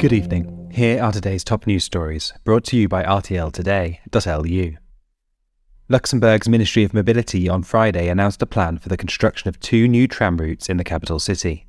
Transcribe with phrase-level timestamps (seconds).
[0.00, 0.70] Good evening.
[0.72, 4.76] Here are today's top news stories, brought to you by RTL Today.lu.
[5.90, 10.08] Luxembourg's Ministry of Mobility on Friday announced a plan for the construction of two new
[10.08, 11.66] tram routes in the capital city.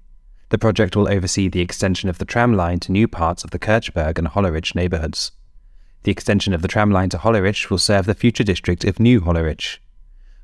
[0.47, 3.59] The project will oversee the extension of the tram line to new parts of the
[3.59, 5.33] Kirchberg and Hollerich neighbourhoods.
[6.03, 9.19] The extension of the tram line to Hollerich will serve the future district of New
[9.19, 9.79] Hollerich.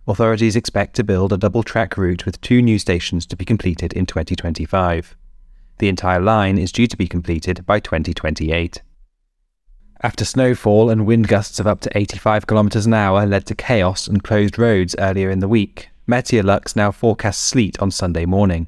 [0.06, 3.94] Authorities expect to build a double track route with two new stations to be completed
[3.94, 5.16] in 2025.
[5.80, 8.82] The entire line is due to be completed by 2028.
[10.02, 14.08] After snowfall and wind gusts of up to 85 km an hour led to chaos
[14.08, 18.68] and closed roads earlier in the week, MeteoLux now forecasts sleet on Sunday morning.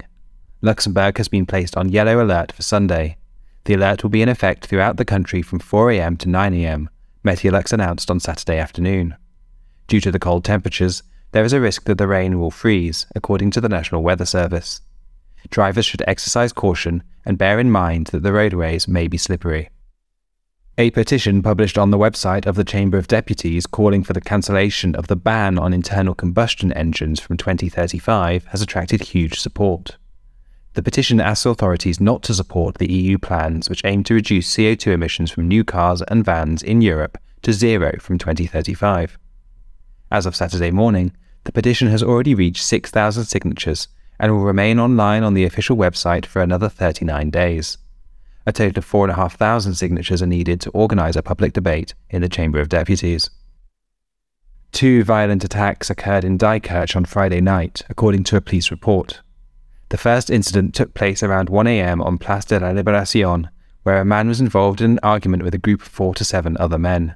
[0.62, 3.18] Luxembourg has been placed on yellow alert for Sunday.
[3.66, 6.88] The alert will be in effect throughout the country from 4am to 9am,
[7.24, 9.16] MeteoLux announced on Saturday afternoon.
[9.88, 13.52] Due to the cold temperatures, there is a risk that the rain will freeze, according
[13.52, 14.82] to the National Weather Service.
[15.50, 19.70] Drivers should exercise caution and bear in mind that the roadways may be slippery.
[20.78, 24.96] A petition published on the website of the Chamber of Deputies calling for the cancellation
[24.96, 29.98] of the ban on internal combustion engines from 2035 has attracted huge support.
[30.76, 34.94] The petition asks authorities not to support the EU plans which aim to reduce CO2
[34.94, 39.18] emissions from new cars and vans in Europe to zero from 2035.
[40.12, 41.12] As of Saturday morning,
[41.44, 46.26] the petition has already reached 6,000 signatures and will remain online on the official website
[46.26, 47.78] for another 39 days.
[48.46, 52.60] A total of 4,500 signatures are needed to organise a public debate in the Chamber
[52.60, 53.30] of Deputies.
[54.72, 59.22] Two violent attacks occurred in Diekirch on Friday night, according to a police report.
[59.90, 63.50] The first incident took place around 1am on Place de la Libération,
[63.84, 66.56] where a man was involved in an argument with a group of four to seven
[66.60, 67.16] other men.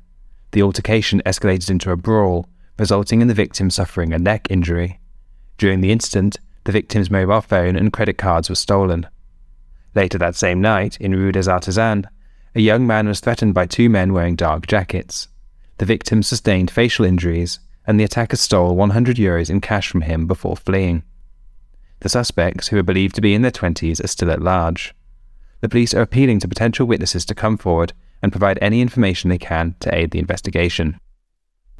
[0.51, 2.47] The altercation escalated into a brawl,
[2.79, 4.99] resulting in the victim suffering a neck injury.
[5.57, 9.07] During the incident, the victim's mobile phone and credit cards were stolen.
[9.95, 12.05] Later that same night, in Rue des Artisans,
[12.55, 15.27] a young man was threatened by two men wearing dark jackets.
[15.77, 20.27] The victim sustained facial injuries, and the attackers stole 100 euros in cash from him
[20.27, 21.03] before fleeing.
[21.99, 24.93] The suspects, who are believed to be in their 20s, are still at large.
[25.61, 29.37] The police are appealing to potential witnesses to come forward and provide any information they
[29.37, 30.99] can to aid the investigation.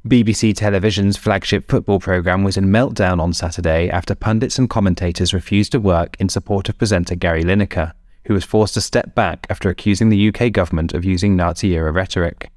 [0.07, 5.71] BBC Television's flagship football programme was in meltdown on Saturday after pundits and commentators refused
[5.71, 7.93] to work in support of presenter Gary Lineker
[8.25, 11.91] who was forced to step back after accusing the UK government of using Nazi era
[11.91, 12.51] rhetoric.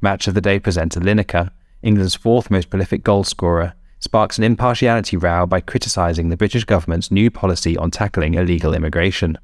[0.00, 1.50] Match of the Day presenter Lineker,
[1.82, 7.30] England's fourth most prolific goalscorer, sparks an impartiality row by criticising the British government's new
[7.30, 9.36] policy on tackling illegal immigration.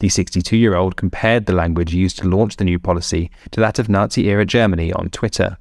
[0.00, 3.78] The 62 year old compared the language used to launch the new policy to that
[3.78, 5.56] of Nazi era Germany on Twitter,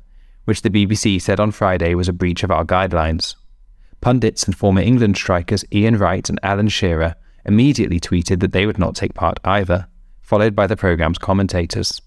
[0.48, 3.36] which the BBC said on Friday was a breach of our guidelines.
[4.00, 8.78] Pundits and former England strikers Ian Wright and Alan Shearer immediately tweeted that they would
[8.78, 9.88] not take part either,
[10.22, 12.02] followed by the programme's commentators.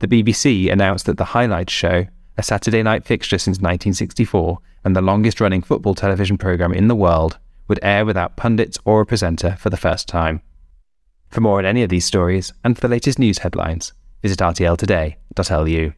[0.00, 5.00] The BBC announced that the Highlights show, a Saturday night fixture since 1964 and the
[5.00, 7.38] longest running football television programme in the world,
[7.68, 10.42] would air without pundits or a presenter for the first time.
[11.28, 13.92] For more on any of these stories and for the latest news headlines,
[14.22, 15.92] visit rtltoday.lu.